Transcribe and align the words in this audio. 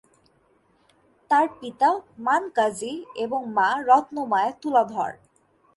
তার 1.31 1.45
পিতা 1.59 1.89
মান 2.17 2.43
কাজি 2.55 2.93
এবং 3.15 3.39
মা 3.57 3.69
রত্ন 3.87 4.15
মায়া 4.31 4.51
তুলাধর। 4.61 5.11